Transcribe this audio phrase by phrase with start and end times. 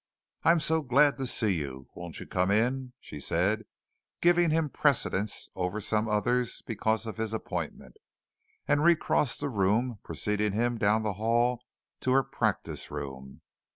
[0.41, 1.87] "I'm so glad to see you.
[1.93, 3.65] Won't you come in?" she said,
[4.19, 7.97] giving him precedence over some others because of his appointment,
[8.67, 11.63] and re crossed the room preceding him down the hall
[11.99, 13.41] to her practice room.